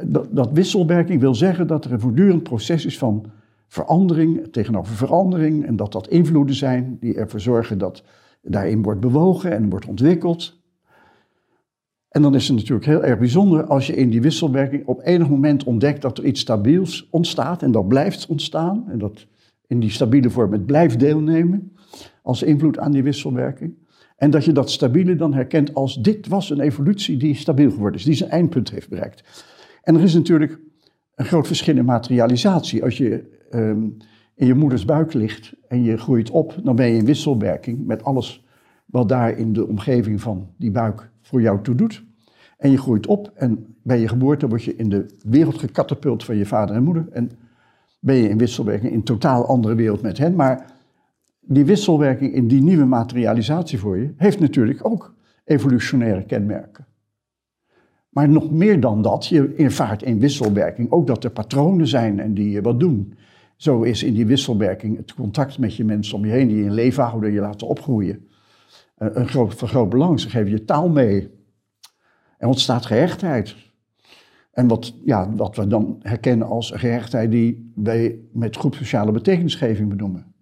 Dat, 0.05 0.29
dat 0.31 0.53
wisselwerking 0.53 1.21
wil 1.21 1.35
zeggen 1.35 1.67
dat 1.67 1.85
er 1.85 1.93
een 1.93 2.01
voortdurend 2.01 2.43
proces 2.43 2.87
is 2.87 2.99
van 2.99 3.33
verandering 3.73 4.53
tegenover 4.53 4.95
verandering. 4.95 5.67
En 5.67 5.77
dat 5.77 5.93
dat 5.93 6.09
invloeden 6.09 6.55
zijn 6.55 6.97
die 7.01 7.15
ervoor 7.15 7.41
zorgen 7.41 7.79
dat 7.79 8.03
daarin 8.43 8.83
wordt 8.83 9.01
bewogen 9.01 9.53
en 9.53 9.71
wordt 9.71 9.87
ontwikkeld. 9.87 10.61
En 12.09 12.23
dan 12.23 12.35
is 12.35 12.49
het 12.49 12.57
natuurlijk 12.57 12.87
heel 12.87 13.05
erg 13.05 13.19
bijzonder 13.19 13.65
als 13.65 13.87
je 13.87 13.97
in 13.97 14.11
die 14.11 14.23
wisselwerking 14.23 14.87
op 14.87 15.01
enig 15.05 15.29
moment 15.29 15.65
ontdekt 15.65 16.03
dat 16.03 16.19
er 16.19 16.25
iets 16.25 16.41
stabiels 16.41 17.09
ontstaat 17.11 17.63
en 17.63 17.73
dat 17.73 17.89
blijft 17.89 18.27
ontstaan. 18.27 18.85
En 18.89 18.99
dat 18.99 19.27
in 19.67 19.81
die 19.81 19.91
stabiele 19.91 20.31
vorm 20.31 20.53
het 20.53 20.67
blijft 20.67 20.99
deelnemen 20.99 21.73
als 22.23 22.43
invloed 22.43 22.79
aan 22.79 22.93
die 22.93 23.03
wisselwerking. 23.03 23.75
En 24.17 24.31
dat 24.31 24.45
je 24.45 24.53
dat 24.53 24.71
stabiele 24.71 25.17
dan 25.17 25.35
herkent 25.35 25.75
als 25.75 26.03
dit 26.03 26.29
was 26.29 26.51
een 26.51 26.61
evolutie 26.61 27.17
die 27.17 27.35
stabiel 27.35 27.71
geworden 27.71 27.99
is, 27.99 28.07
die 28.07 28.15
zijn 28.15 28.31
eindpunt 28.31 28.71
heeft 28.71 28.89
bereikt. 28.89 29.47
En 29.83 29.95
er 29.95 30.03
is 30.03 30.15
natuurlijk 30.15 30.59
een 31.15 31.25
groot 31.25 31.47
verschil 31.47 31.77
in 31.77 31.85
materialisatie. 31.85 32.83
Als 32.83 32.97
je 32.97 33.41
Ehm, 33.53 33.83
in 34.35 34.47
je 34.47 34.55
moeders 34.55 34.85
buik 34.85 35.13
ligt 35.13 35.53
en 35.69 35.83
je 35.83 35.97
groeit 35.97 36.31
op, 36.31 36.55
dan 36.63 36.77
ben 36.77 36.87
je 36.87 36.99
in 36.99 37.05
wisselwerking 37.05 37.87
met 37.87 38.05
alles 38.05 38.47
wat 38.87 39.09
daar 39.09 39.39
in 39.39 39.53
de 39.53 39.69
omgeving 39.69 40.21
van 40.21 40.49
die 40.57 40.71
buik 40.71 41.11
voor 41.21 41.41
jou 41.41 41.63
toe 41.63 41.75
doet. 41.75 42.05
En 42.59 42.71
je 42.71 42.79
groeit 42.79 43.07
op 43.07 43.31
en 43.35 43.77
bij 43.83 44.01
je 44.01 44.09
geboorte 44.09 44.49
word 44.49 44.63
je 44.63 44.77
in 44.77 44.89
de 44.89 45.07
wereld 45.25 45.59
gekatapult 45.59 46.25
van 46.25 46.37
je 46.37 46.47
vader 46.47 46.77
en 46.77 46.83
moeder. 46.83 47.09
En 47.11 47.31
ben 48.01 48.15
je 48.15 48.29
in 48.29 48.39
wisselwerking 48.39 48.91
in 48.91 48.97
een 48.97 49.05
totaal 49.05 49.47
andere 49.47 49.75
wereld 49.75 50.03
met 50.03 50.19
hen. 50.19 50.35
Maar 50.35 50.73
die 51.41 51.65
wisselwerking 51.65 52.35
in 52.35 52.49
die 52.49 52.63
nieuwe 52.63 52.85
materialisatie 52.85 53.79
voor 53.79 53.99
je 53.99 54.13
heeft 54.17 54.41
natuurlijk 54.41 54.87
ook 54.87 55.15
evolutionaire 55.45 56.25
kenmerken. 56.25 56.87
Maar 58.09 58.29
nog 58.29 58.51
meer 58.51 58.81
dan 58.81 59.03
dat, 59.03 59.27
je 59.27 59.55
ervaart 59.57 60.03
in 60.03 60.19
wisselwerking 60.19 60.91
ook 60.91 61.07
dat 61.07 61.25
er 61.25 61.31
patronen 61.31 61.87
zijn 61.87 62.21
en 62.21 62.35
die 62.35 62.51
je 62.51 62.63
wat 62.63 62.81
doen. 62.81 63.15
Zo 63.63 63.83
is 63.83 64.03
in 64.03 64.15
die 64.15 64.27
wisselwerking 64.27 64.97
het 64.97 65.15
contact 65.15 65.59
met 65.59 65.77
je 65.77 65.85
mensen 65.85 66.17
om 66.17 66.25
je 66.25 66.33
heen, 66.33 66.49
die 66.49 66.57
je 66.57 66.65
in 66.65 66.75
leven 66.75 67.05
houden, 67.05 67.33
je 67.33 67.41
laten 67.41 67.67
opgroeien. 67.67 68.29
Eh, 68.95 69.09
een 69.13 69.29
groot, 69.29 69.55
van 69.55 69.69
groot 69.69 69.89
belang. 69.89 70.21
Ze 70.21 70.29
geven 70.29 70.51
je 70.51 70.65
taal 70.65 70.89
mee. 70.89 71.31
Er 72.39 72.49
ontstaat 72.49 72.87
gehechtheid. 72.87 73.57
En 74.53 74.69
wat, 74.69 74.95
ja, 75.05 75.35
wat 75.35 75.57
we 75.57 75.67
dan 75.67 75.97
herkennen 76.01 76.47
als 76.47 76.71
gehechtheid 76.71 77.31
die 77.31 77.73
wij 77.75 78.19
met 78.33 78.57
groep 78.57 78.75
sociale 78.75 79.13
betekenisgeving 79.13 79.89
benoemen. 79.89 80.35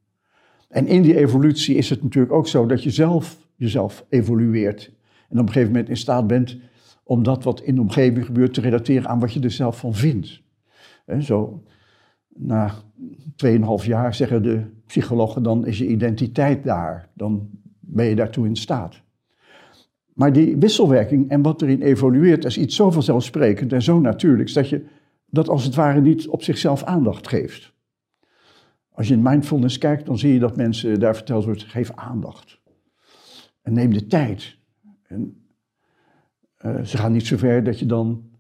En 0.69 0.87
in 0.87 1.03
die 1.03 1.17
evolutie 1.17 1.77
is 1.77 1.91
het 1.91 2.03
natuurlijk 2.03 2.33
ook 2.33 2.49
zo 2.49 2.67
dat 2.67 2.83
je 2.83 2.91
zelf 2.91 3.47
jezelf 3.57 4.07
evolueert. 4.09 4.93
En 5.29 5.39
op 5.39 5.47
een 5.47 5.53
gegeven 5.53 5.73
moment 5.73 5.89
in 5.89 5.97
staat 5.97 6.27
bent 6.27 6.59
om 7.05 7.23
dat 7.23 7.45
wat 7.45 7.61
in 7.61 7.75
de 7.75 7.81
omgeving 7.81 8.27
gebeurt 8.27 8.55
te 8.55 8.61
relateren 8.61 9.09
aan 9.09 9.21
wat 9.21 9.33
je 9.33 9.41
er 9.41 9.51
zelf 9.51 9.79
van 9.79 9.95
vindt. 9.95 10.43
En 11.07 11.23
zo, 11.23 11.63
na 12.41 12.75
2,5 13.47 13.87
jaar 13.87 14.15
zeggen 14.15 14.43
de 14.43 14.65
psychologen, 14.87 15.43
dan 15.43 15.67
is 15.67 15.79
je 15.79 15.87
identiteit 15.87 16.65
daar. 16.65 17.09
Dan 17.15 17.49
ben 17.81 18.07
je 18.07 18.15
daartoe 18.15 18.47
in 18.47 18.57
staat. 18.57 19.03
Maar 20.15 20.33
die 20.33 20.57
wisselwerking 20.57 21.31
en 21.31 21.43
wat 21.43 21.63
erin 21.63 21.83
evolueert 21.83 22.45
is 22.45 22.59
iets 22.59 22.77
zo 22.77 22.91
vanzelfsprekend 22.91 23.73
en 23.73 23.83
zo 23.83 24.01
natuurlijks 24.01 24.53
dat 24.53 24.69
je 24.69 24.85
dat 25.27 25.49
als 25.49 25.65
het 25.65 25.75
ware 25.75 26.01
niet 26.01 26.29
op 26.29 26.43
zichzelf 26.43 26.83
aandacht 26.83 27.29
geeft. 27.29 27.75
Als 28.91 29.09
je 29.09 29.15
in 29.15 29.23
mindfulness 29.23 29.79
kijkt, 29.79 30.07
dan 30.07 30.19
zie 30.19 30.33
je 30.33 30.39
dat 30.39 30.57
mensen 30.57 31.01
daar 31.01 31.15
verteld 31.15 31.45
wordt, 31.45 31.63
geef 31.63 31.93
aandacht. 31.93 32.61
En 33.63 33.73
neem 33.73 33.93
de 33.93 34.07
tijd. 34.07 34.59
En, 35.07 35.47
uh, 36.65 36.83
ze 36.83 36.97
gaan 36.97 37.13
niet 37.13 37.27
zo 37.27 37.37
ver 37.37 37.65
dat 37.65 37.79
je 37.79 37.87
dan 37.87 38.31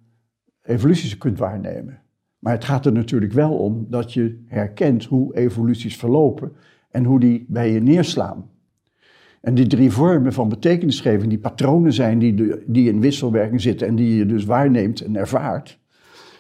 evoluties 0.63 1.19
kunt 1.19 1.39
waarnemen. 1.39 2.03
Maar 2.41 2.53
het 2.53 2.65
gaat 2.65 2.87
er 2.87 2.93
natuurlijk 2.93 3.33
wel 3.33 3.57
om 3.57 3.87
dat 3.89 4.13
je 4.13 4.45
herkent 4.47 5.05
hoe 5.05 5.37
evoluties 5.37 5.97
verlopen 5.97 6.53
en 6.91 7.05
hoe 7.05 7.21
die 7.21 7.45
bij 7.49 7.73
je 7.73 7.81
neerslaan. 7.81 8.51
En 9.41 9.55
die 9.55 9.67
drie 9.67 9.91
vormen 9.91 10.33
van 10.33 10.49
betekenisgeving, 10.49 11.29
die 11.29 11.39
patronen 11.39 11.93
zijn 11.93 12.19
die, 12.19 12.55
die 12.67 12.89
in 12.89 13.01
wisselwerking 13.01 13.61
zitten 13.61 13.87
en 13.87 13.97
die 13.97 14.17
je 14.17 14.27
dus 14.27 14.45
waarneemt 14.45 15.01
en 15.01 15.17
ervaart, 15.17 15.79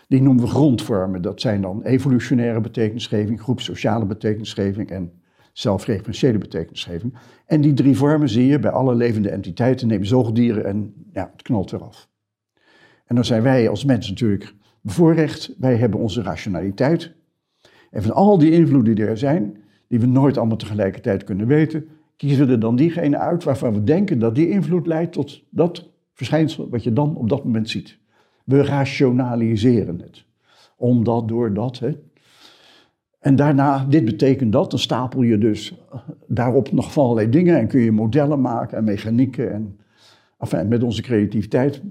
die 0.08 0.22
noemen 0.22 0.44
we 0.44 0.50
grondvormen. 0.50 1.22
Dat 1.22 1.40
zijn 1.40 1.62
dan 1.62 1.82
evolutionaire 1.82 2.60
betekenisgeving, 2.60 3.40
groepsociale 3.40 4.06
betekenisgeving 4.06 4.90
en 4.90 5.12
zelfreferentiële 5.52 6.38
betekenisgeving. 6.38 7.14
En 7.46 7.60
die 7.60 7.72
drie 7.72 7.96
vormen 7.96 8.28
zie 8.28 8.46
je 8.46 8.58
bij 8.58 8.70
alle 8.70 8.94
levende 8.94 9.30
entiteiten, 9.30 9.88
neem 9.88 10.04
zoogdieren 10.04 10.64
en 10.64 10.94
ja, 11.12 11.30
het 11.32 11.42
knalt 11.42 11.72
eraf. 11.72 12.08
En 13.06 13.14
dan 13.14 13.24
zijn 13.24 13.42
wij 13.42 13.68
als 13.68 13.84
mens 13.84 14.08
natuurlijk 14.08 14.54
bevoorrecht. 14.80 15.54
Wij 15.58 15.76
hebben 15.76 16.00
onze 16.00 16.22
rationaliteit. 16.22 17.12
En 17.90 18.02
van 18.02 18.12
al 18.12 18.38
die 18.38 18.50
invloeden 18.50 18.94
die 18.94 19.06
er 19.06 19.18
zijn, 19.18 19.56
die 19.88 20.00
we 20.00 20.06
nooit 20.06 20.38
allemaal 20.38 20.56
tegelijkertijd 20.56 21.24
kunnen 21.24 21.46
weten, 21.46 21.88
kiezen 22.16 22.46
we 22.46 22.52
er 22.52 22.60
dan 22.60 22.76
diegene 22.76 23.18
uit 23.18 23.44
waarvan 23.44 23.72
we 23.72 23.84
denken 23.84 24.18
dat 24.18 24.34
die 24.34 24.48
invloed 24.48 24.86
leidt 24.86 25.12
tot 25.12 25.42
dat 25.50 25.88
verschijnsel 26.14 26.68
wat 26.68 26.82
je 26.82 26.92
dan 26.92 27.16
op 27.16 27.28
dat 27.28 27.44
moment 27.44 27.68
ziet. 27.68 27.98
We 28.44 28.62
rationaliseren 28.62 30.00
het. 30.00 30.24
Omdat, 30.76 31.28
doordat. 31.28 31.78
Hè. 31.78 31.96
En 33.18 33.36
daarna, 33.36 33.84
dit 33.84 34.04
betekent 34.04 34.52
dat, 34.52 34.70
dan 34.70 34.78
stapel 34.78 35.22
je 35.22 35.38
dus 35.38 35.74
daarop 36.26 36.72
nog 36.72 36.92
van 36.92 37.04
allerlei 37.04 37.28
dingen 37.28 37.58
en 37.58 37.68
kun 37.68 37.80
je 37.80 37.92
modellen 37.92 38.40
maken 38.40 38.78
en 38.78 38.84
mechanieken. 38.84 39.52
En, 39.52 39.78
enfin, 40.38 40.68
met 40.68 40.82
onze 40.82 41.02
creativiteit 41.02 41.82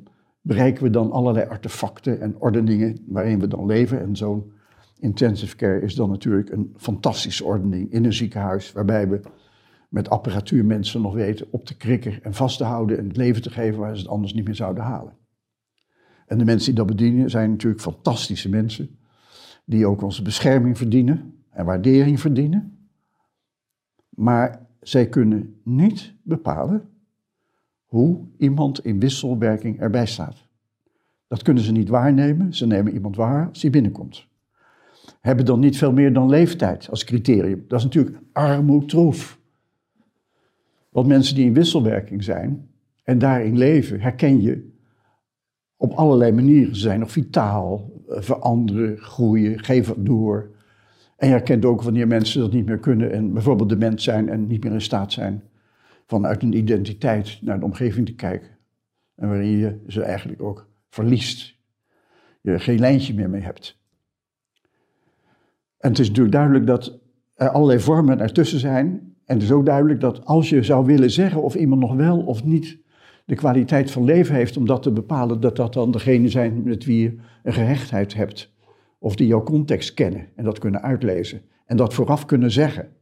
bereiken 0.49 0.83
we 0.83 0.89
dan 0.89 1.11
allerlei 1.11 1.47
artefacten 1.47 2.21
en 2.21 2.35
ordeningen 2.39 2.97
waarin 3.07 3.39
we 3.39 3.47
dan 3.47 3.65
leven. 3.65 3.99
En 4.01 4.15
zo'n 4.15 4.51
intensive 4.99 5.55
care 5.55 5.81
is 5.81 5.95
dan 5.95 6.09
natuurlijk 6.09 6.51
een 6.51 6.73
fantastische 6.77 7.45
ordening 7.45 7.91
in 7.91 8.05
een 8.05 8.13
ziekenhuis, 8.13 8.71
waarbij 8.71 9.07
we 9.09 9.21
met 9.89 10.09
apparatuur 10.09 10.65
mensen 10.65 11.01
nog 11.01 11.13
weten 11.13 11.47
op 11.49 11.65
te 11.65 11.77
krikken 11.77 12.23
en 12.23 12.33
vast 12.33 12.57
te 12.57 12.63
houden 12.63 12.97
en 12.97 13.07
het 13.07 13.17
leven 13.17 13.41
te 13.41 13.49
geven 13.49 13.79
waar 13.79 13.95
ze 13.95 14.01
het 14.01 14.11
anders 14.11 14.33
niet 14.33 14.45
meer 14.45 14.55
zouden 14.55 14.83
halen. 14.83 15.13
En 16.25 16.37
de 16.37 16.45
mensen 16.45 16.65
die 16.65 16.85
dat 16.85 16.95
bedienen 16.95 17.29
zijn 17.29 17.49
natuurlijk 17.49 17.81
fantastische 17.81 18.49
mensen, 18.49 18.99
die 19.65 19.85
ook 19.85 20.01
onze 20.01 20.21
bescherming 20.21 20.77
verdienen 20.77 21.43
en 21.49 21.65
waardering 21.65 22.19
verdienen. 22.19 22.89
Maar 24.09 24.67
zij 24.81 25.09
kunnen 25.09 25.61
niet 25.63 26.13
bepalen 26.23 26.89
hoe 27.89 28.19
iemand 28.37 28.85
in 28.85 28.99
wisselwerking 28.99 29.79
erbij 29.79 30.05
staat. 30.05 30.47
Dat 31.27 31.41
kunnen 31.41 31.63
ze 31.63 31.71
niet 31.71 31.89
waarnemen. 31.89 32.53
Ze 32.53 32.67
nemen 32.67 32.93
iemand 32.93 33.15
waar 33.15 33.47
als 33.47 33.61
hij 33.61 33.71
binnenkomt. 33.71 34.27
Hebben 35.21 35.45
dan 35.45 35.59
niet 35.59 35.77
veel 35.77 35.91
meer 35.91 36.13
dan 36.13 36.29
leeftijd 36.29 36.89
als 36.89 37.03
criterium. 37.03 37.65
Dat 37.67 37.79
is 37.79 37.85
natuurlijk 37.85 38.17
armoedtroef. 38.31 39.39
Want 40.89 41.07
mensen 41.07 41.35
die 41.35 41.45
in 41.45 41.53
wisselwerking 41.53 42.23
zijn 42.23 42.69
en 43.03 43.19
daarin 43.19 43.57
leven, 43.57 44.01
herken 44.01 44.41
je 44.41 44.69
op 45.77 45.91
allerlei 45.91 46.31
manieren. 46.31 46.75
Ze 46.75 46.81
zijn 46.81 46.99
nog 46.99 47.11
vitaal, 47.11 47.91
eh, 48.09 48.21
veranderen, 48.21 48.97
groeien, 48.97 49.63
geven 49.63 50.03
door. 50.03 50.49
En 51.17 51.27
je 51.27 51.33
herkent 51.33 51.65
ook 51.65 51.81
wanneer 51.81 52.07
mensen 52.07 52.41
dat 52.41 52.53
niet 52.53 52.65
meer 52.65 52.79
kunnen 52.79 53.11
en 53.11 53.33
bijvoorbeeld 53.33 53.69
dement 53.69 54.01
zijn 54.01 54.29
en 54.29 54.47
niet 54.47 54.63
meer 54.63 54.73
in 54.73 54.81
staat 54.81 55.11
zijn 55.11 55.43
vanuit 56.09 56.43
een 56.43 56.57
identiteit 56.57 57.39
naar 57.41 57.59
de 57.59 57.65
omgeving 57.65 58.05
te 58.05 58.15
kijken. 58.15 58.49
En 59.15 59.27
waarin 59.27 59.57
je 59.57 59.79
ze 59.87 60.01
eigenlijk 60.01 60.41
ook 60.41 60.67
verliest. 60.89 61.57
Je 62.41 62.59
geen 62.59 62.79
lijntje 62.79 63.13
meer 63.13 63.29
mee 63.29 63.41
hebt. 63.41 63.79
En 65.77 65.89
het 65.89 65.99
is 65.99 66.07
natuurlijk 66.07 66.35
duidelijk 66.35 66.65
dat 66.65 66.99
er 67.35 67.49
allerlei 67.49 67.79
vormen 67.79 68.19
ertussen 68.19 68.59
zijn. 68.59 69.15
En 69.25 69.35
het 69.35 69.43
is 69.43 69.51
ook 69.51 69.65
duidelijk 69.65 69.99
dat 69.99 70.25
als 70.25 70.49
je 70.49 70.63
zou 70.63 70.85
willen 70.85 71.11
zeggen 71.11 71.41
of 71.41 71.55
iemand 71.55 71.81
nog 71.81 71.95
wel 71.95 72.19
of 72.19 72.43
niet 72.43 72.77
de 73.25 73.35
kwaliteit 73.35 73.91
van 73.91 74.03
leven 74.03 74.35
heeft 74.35 74.57
om 74.57 74.65
dat 74.65 74.83
te 74.83 74.91
bepalen, 74.91 75.39
dat 75.39 75.55
dat 75.55 75.73
dan 75.73 75.91
degene 75.91 76.29
zijn 76.29 76.63
met 76.63 76.85
wie 76.85 77.01
je 77.01 77.17
een 77.43 77.53
gehechtheid 77.53 78.13
hebt. 78.13 78.53
Of 78.99 79.15
die 79.15 79.27
jouw 79.27 79.43
context 79.43 79.93
kennen 79.93 80.27
en 80.35 80.43
dat 80.43 80.59
kunnen 80.59 80.81
uitlezen. 80.81 81.41
En 81.65 81.77
dat 81.77 81.93
vooraf 81.93 82.25
kunnen 82.25 82.51
zeggen. 82.51 82.97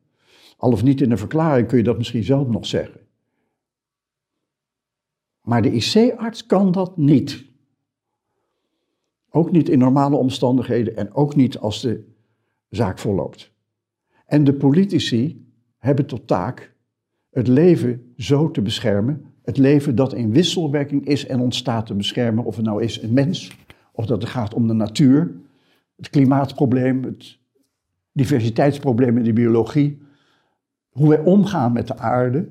Al 0.58 0.72
of 0.72 0.84
niet 0.84 1.02
in 1.02 1.12
een 1.12 1.18
verklaring 1.18 1.68
kun 1.68 1.78
je 1.78 1.84
dat 1.84 1.98
misschien 1.98 2.24
zelf 2.24 2.48
nog 2.48 2.66
zeggen. 2.66 3.00
Maar 5.42 5.62
de 5.62 5.72
IC-arts 5.72 6.46
kan 6.46 6.72
dat 6.72 6.98
niet. 6.98 7.46
Ook 9.30 9.52
niet 9.52 9.70
in 9.70 9.80
normale 9.80 10.16
omstandigheden 10.16 10.96
en 10.96 11.14
ook 11.14 11.36
niet 11.36 11.58
als 11.58 11.82
de 11.82 12.04
zaak 12.70 13.00
verloopt. 13.00 13.52
En 14.26 14.44
de 14.44 14.54
politici 14.54 15.46
hebben 15.78 16.06
tot 16.06 16.28
taak 16.28 16.76
het 17.30 17.48
leven 17.48 18.14
zo 18.18 18.52
te 18.52 18.62
beschermen, 18.62 19.26
het 19.42 19.58
leven 19.58 19.96
dat 19.96 20.14
in 20.14 20.32
wisselwerking 20.32 21.06
is 21.06 21.26
en 21.26 21.40
ontstaat 21.40 21.86
te 21.86 21.94
beschermen, 21.94 22.44
of 22.44 22.56
het 22.56 22.66
nou 22.66 22.84
is 22.84 23.02
een 23.02 23.14
mens, 23.14 23.58
of 23.92 24.06
dat 24.06 24.22
het 24.22 24.32
gaat 24.32 24.54
om 24.54 24.68
de 24.68 24.74
natuur, 24.74 25.36
het 25.96 26.10
klimaatprobleem, 26.10 27.04
het 27.04 27.38
diversiteitsprobleem 28.12 29.18
in 29.18 29.24
de 29.24 29.34
biologie, 29.34 30.02
hoe 30.98 31.10
wij 31.10 31.20
omgaan 31.20 31.74
met 31.74 31.88
de 31.88 31.98
aarde, 31.98 32.48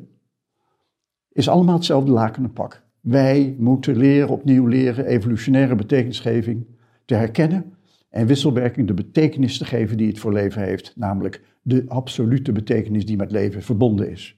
is 1.32 1.48
allemaal 1.48 1.74
hetzelfde 1.74 2.10
lakenen 2.10 2.52
pak. 2.52 2.82
Wij 3.00 3.56
moeten 3.58 3.96
leren, 3.96 4.28
opnieuw 4.28 4.66
leren, 4.66 5.06
evolutionaire 5.06 5.74
betekenisgeving 5.74 6.66
te 7.04 7.14
herkennen 7.14 7.74
en 8.10 8.26
wisselwerking 8.26 8.86
de 8.86 8.94
betekenis 8.94 9.58
te 9.58 9.64
geven 9.64 9.96
die 9.96 10.08
het 10.08 10.18
voor 10.18 10.32
leven 10.32 10.62
heeft, 10.62 10.92
namelijk 10.96 11.42
de 11.62 11.84
absolute 11.88 12.52
betekenis 12.52 13.06
die 13.06 13.16
met 13.16 13.30
leven 13.30 13.62
verbonden 13.62 14.10
is. 14.10 14.36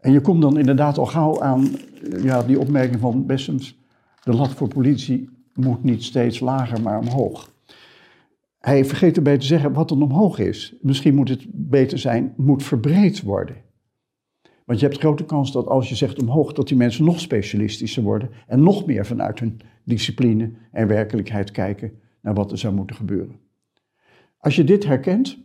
En 0.00 0.12
je 0.12 0.20
komt 0.20 0.42
dan 0.42 0.58
inderdaad 0.58 0.98
al 0.98 1.06
gauw 1.06 1.40
aan 1.40 1.68
ja, 2.22 2.42
die 2.42 2.58
opmerking 2.58 3.00
van 3.00 3.26
Bessems, 3.26 3.78
de 4.22 4.34
lat 4.34 4.50
voor 4.50 4.68
politie 4.68 5.28
moet 5.54 5.84
niet 5.84 6.02
steeds 6.02 6.40
lager, 6.40 6.82
maar 6.82 6.98
omhoog. 6.98 7.50
Hij 8.58 8.84
vergeet 8.84 9.16
erbij 9.16 9.38
te 9.38 9.46
zeggen 9.46 9.72
wat 9.72 9.90
er 9.90 10.00
omhoog 10.00 10.38
is. 10.38 10.74
Misschien 10.80 11.14
moet 11.14 11.28
het 11.28 11.46
beter 11.48 11.98
zijn, 11.98 12.34
moet 12.36 12.62
verbreed 12.62 13.22
worden. 13.22 13.56
Want 14.64 14.80
je 14.80 14.86
hebt 14.86 14.98
grote 14.98 15.24
kans 15.24 15.52
dat 15.52 15.66
als 15.66 15.88
je 15.88 15.94
zegt 15.94 16.20
omhoog, 16.20 16.52
dat 16.52 16.68
die 16.68 16.76
mensen 16.76 17.04
nog 17.04 17.20
specialistischer 17.20 18.02
worden 18.02 18.30
en 18.46 18.62
nog 18.62 18.86
meer 18.86 19.06
vanuit 19.06 19.38
hun 19.38 19.60
discipline 19.84 20.50
en 20.72 20.86
werkelijkheid 20.86 21.50
kijken 21.50 21.92
naar 22.22 22.34
wat 22.34 22.50
er 22.50 22.58
zou 22.58 22.74
moeten 22.74 22.96
gebeuren. 22.96 23.40
Als 24.38 24.56
je 24.56 24.64
dit 24.64 24.84
herkent, 24.84 25.38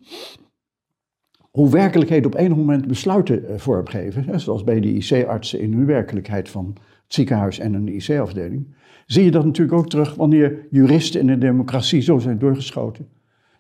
hoe 1.52 1.70
werkelijkheid 1.70 2.26
op 2.26 2.36
een 2.36 2.52
moment 2.52 2.88
besluiten 2.88 3.48
eh, 3.48 3.58
vormgeven, 3.58 4.40
zoals 4.40 4.64
bij 4.64 4.80
de 4.80 4.94
IC-artsen 4.94 5.60
in 5.60 5.74
hun 5.74 5.86
werkelijkheid 5.86 6.50
van 6.50 6.76
ziekenhuis 7.14 7.60
en 7.60 7.74
een 7.74 7.88
IC-afdeling, 7.88 8.76
zie 9.06 9.24
je 9.24 9.32
dat 9.32 9.46
natuurlijk 9.46 9.78
ook 9.78 9.90
terug 9.90 10.16
wanneer 10.16 10.68
juristen 10.70 11.20
in 11.20 11.28
de 11.28 11.38
democratie 11.38 12.02
zo 12.02 12.20
zijn 12.20 12.40
doorgeschoten. 12.40 13.08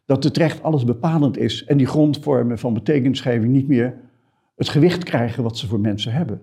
Dat 0.06 0.24
het 0.24 0.38
recht 0.38 0.64
alles 0.64 0.84
bepalend 0.84 1.38
is 1.38 1.66
en 1.66 1.78
die 1.78 1.88
grondvormen 1.88 2.60
van 2.60 2.74
betekenisgeving 2.74 3.52
niet 3.52 3.68
meer 3.68 3.96
het 4.56 4.70
gewicht 4.70 5.04
krijgen 5.04 5.44
wat 5.44 5.58
ze 5.58 5.68
voor 5.68 5.80
mensen 5.80 6.14
hebben. 6.14 6.42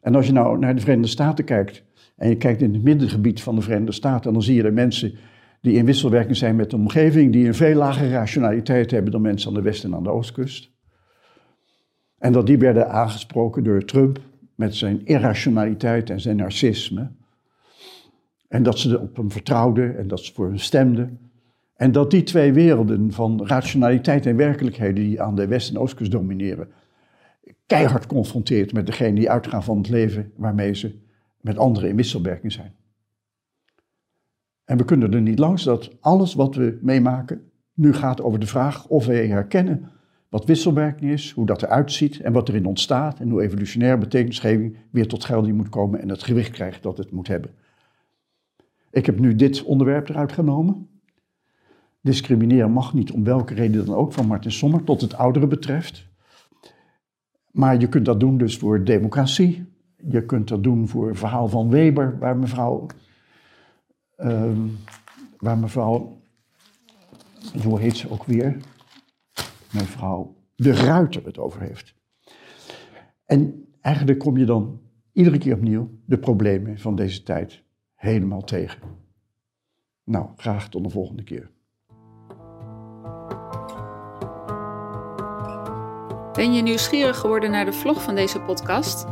En 0.00 0.14
als 0.14 0.26
je 0.26 0.32
nou 0.32 0.58
naar 0.58 0.74
de 0.74 0.80
Verenigde 0.80 1.10
Staten 1.10 1.44
kijkt 1.44 1.84
en 2.16 2.28
je 2.28 2.36
kijkt 2.36 2.62
in 2.62 2.74
het 2.74 2.82
middengebied 2.82 3.42
van 3.42 3.54
de 3.54 3.62
Verenigde 3.62 3.92
Staten, 3.92 4.32
dan 4.32 4.42
zie 4.42 4.54
je 4.54 4.62
er 4.62 4.72
mensen 4.72 5.14
die 5.60 5.76
in 5.76 5.84
wisselwerking 5.84 6.36
zijn 6.36 6.56
met 6.56 6.70
de 6.70 6.76
omgeving, 6.76 7.32
die 7.32 7.46
een 7.46 7.54
veel 7.54 7.74
lagere 7.74 8.10
rationaliteit 8.10 8.90
hebben 8.90 9.12
dan 9.12 9.20
mensen 9.20 9.48
aan 9.48 9.54
de 9.54 9.62
west- 9.62 9.84
en 9.84 9.94
aan 9.94 10.02
de 10.02 10.10
oostkust. 10.10 10.70
En 12.18 12.32
dat 12.32 12.46
die 12.46 12.58
werden 12.58 12.90
aangesproken 12.90 13.64
door 13.64 13.84
Trump 13.84 14.20
met 14.54 14.74
zijn 14.74 15.06
irrationaliteit 15.06 16.10
en 16.10 16.20
zijn 16.20 16.36
narcisme. 16.36 17.10
En 18.48 18.62
dat 18.62 18.78
ze 18.78 19.00
op 19.00 19.16
hem 19.16 19.30
vertrouwden 19.30 19.98
en 19.98 20.08
dat 20.08 20.20
ze 20.20 20.32
voor 20.32 20.46
hem 20.46 20.58
stemden. 20.58 21.18
En 21.74 21.92
dat 21.92 22.10
die 22.10 22.22
twee 22.22 22.52
werelden 22.52 23.12
van 23.12 23.46
rationaliteit 23.46 24.26
en 24.26 24.36
werkelijkheid 24.36 24.96
die 24.96 25.22
aan 25.22 25.34
de 25.34 25.46
west- 25.46 25.70
en 25.70 25.78
oostkust 25.78 26.10
domineren, 26.10 26.68
keihard 27.66 28.06
confronteert 28.06 28.72
met 28.72 28.86
degene 28.86 29.14
die 29.14 29.30
uitgaan 29.30 29.64
van 29.64 29.76
het 29.76 29.88
leven 29.88 30.32
waarmee 30.36 30.74
ze 30.74 31.02
met 31.40 31.58
anderen 31.58 31.88
in 31.88 31.96
wisselwerking 31.96 32.52
zijn. 32.52 32.74
En 34.64 34.76
we 34.76 34.84
kunnen 34.84 35.12
er 35.12 35.20
niet 35.20 35.38
langs 35.38 35.64
dat 35.64 35.96
alles 36.00 36.34
wat 36.34 36.54
we 36.54 36.78
meemaken 36.82 37.50
nu 37.74 37.92
gaat 37.92 38.22
over 38.22 38.40
de 38.40 38.46
vraag 38.46 38.86
of 38.86 39.06
wij 39.06 39.26
herkennen 39.26 39.90
wat 40.34 40.44
wisselwerking 40.44 41.10
is, 41.10 41.30
hoe 41.30 41.46
dat 41.46 41.62
eruit 41.62 41.92
ziet 41.92 42.20
en 42.20 42.32
wat 42.32 42.48
erin 42.48 42.66
ontstaat 42.66 43.20
en 43.20 43.28
hoe 43.30 43.42
evolutionaire 43.42 43.98
betekenisgeving 43.98 44.76
weer 44.90 45.08
tot 45.08 45.24
gelding 45.24 45.56
moet 45.56 45.68
komen 45.68 46.00
en 46.00 46.08
het 46.08 46.22
gewicht 46.22 46.50
krijgt 46.50 46.82
dat 46.82 46.98
het 46.98 47.10
moet 47.10 47.28
hebben. 47.28 47.50
Ik 48.90 49.06
heb 49.06 49.18
nu 49.18 49.34
dit 49.34 49.62
onderwerp 49.62 50.08
eruit 50.08 50.32
genomen. 50.32 50.88
Discrimineren 52.00 52.70
mag 52.70 52.94
niet, 52.94 53.10
om 53.10 53.24
welke 53.24 53.54
reden 53.54 53.86
dan 53.86 53.94
ook, 53.94 54.12
van 54.12 54.26
Martin 54.26 54.52
Sommer 54.52 54.84
tot 54.84 55.00
het 55.00 55.14
ouderen 55.14 55.48
betreft. 55.48 56.06
Maar 57.50 57.80
je 57.80 57.88
kunt 57.88 58.04
dat 58.04 58.20
doen 58.20 58.38
dus 58.38 58.58
voor 58.58 58.84
democratie. 58.84 59.64
Je 60.08 60.24
kunt 60.24 60.48
dat 60.48 60.62
doen 60.62 60.88
voor 60.88 61.08
het 61.08 61.18
verhaal 61.18 61.48
van 61.48 61.70
Weber, 61.70 62.18
waar 62.18 62.36
mevrouw, 62.36 62.86
uh, 64.18 64.50
waar 65.38 65.58
mevrouw, 65.58 66.20
hoe 67.62 67.80
heet 67.80 67.96
ze 67.96 68.10
ook 68.10 68.24
weer, 68.24 68.56
mevrouw 69.74 70.36
De 70.56 70.72
Ruiter 70.72 71.24
het 71.24 71.38
over 71.38 71.60
heeft. 71.60 71.94
En 73.24 73.68
eigenlijk 73.80 74.18
kom 74.18 74.36
je 74.36 74.44
dan 74.44 74.80
iedere 75.12 75.38
keer 75.38 75.54
opnieuw 75.54 75.90
de 76.04 76.18
problemen 76.18 76.78
van 76.78 76.96
deze 76.96 77.22
tijd 77.22 77.62
helemaal 77.94 78.42
tegen. 78.42 78.82
Nou, 80.04 80.28
graag 80.36 80.68
tot 80.68 80.84
de 80.84 80.90
volgende 80.90 81.22
keer. 81.22 81.50
Ben 86.32 86.52
je 86.52 86.62
nieuwsgierig 86.62 87.18
geworden 87.18 87.50
naar 87.50 87.64
de 87.64 87.72
vlog 87.72 88.02
van 88.02 88.14
deze 88.14 88.40
podcast? 88.40 89.06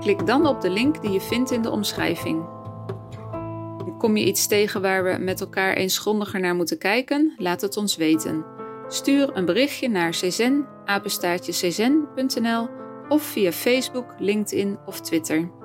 Klik 0.00 0.26
dan 0.26 0.46
op 0.46 0.60
de 0.60 0.70
link 0.70 1.02
die 1.02 1.10
je 1.10 1.20
vindt 1.20 1.50
in 1.50 1.62
de 1.62 1.70
omschrijving. 1.70 2.56
Kom 3.98 4.16
je 4.16 4.24
iets 4.24 4.46
tegen 4.46 4.80
waar 4.80 5.04
we 5.04 5.16
met 5.24 5.40
elkaar 5.40 5.74
eens 5.74 5.98
grondiger 5.98 6.40
naar 6.40 6.54
moeten 6.54 6.78
kijken? 6.78 7.34
Laat 7.36 7.60
het 7.60 7.76
ons 7.76 7.96
weten. 7.96 8.57
Stuur 8.88 9.36
een 9.36 9.44
berichtje 9.44 9.88
naar 9.88 10.10
czen, 10.10 10.66
of 13.08 13.22
via 13.22 13.52
Facebook, 13.52 14.14
LinkedIn 14.18 14.78
of 14.86 15.00
Twitter. 15.00 15.57